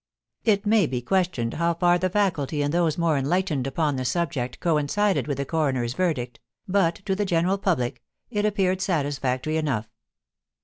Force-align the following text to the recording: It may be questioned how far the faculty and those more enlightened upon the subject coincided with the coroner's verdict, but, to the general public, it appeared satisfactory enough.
It 0.43 0.65
may 0.65 0.87
be 0.87 1.03
questioned 1.03 1.53
how 1.53 1.75
far 1.75 1.99
the 1.99 2.09
faculty 2.09 2.63
and 2.63 2.73
those 2.73 2.97
more 2.97 3.19
enlightened 3.19 3.67
upon 3.67 3.97
the 3.97 4.03
subject 4.03 4.59
coincided 4.59 5.27
with 5.27 5.37
the 5.37 5.45
coroner's 5.45 5.93
verdict, 5.93 6.39
but, 6.67 6.95
to 7.05 7.13
the 7.15 7.23
general 7.23 7.59
public, 7.59 8.01
it 8.31 8.43
appeared 8.43 8.81
satisfactory 8.81 9.57
enough. 9.57 9.91